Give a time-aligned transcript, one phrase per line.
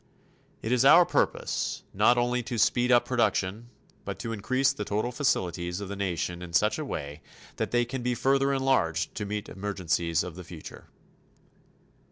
[0.63, 3.69] It is our purpose not only to speed up production
[4.03, 7.21] but to increase the total facilities of the nation in such a way
[7.57, 10.87] that they can be further enlarged to meet emergencies of the future.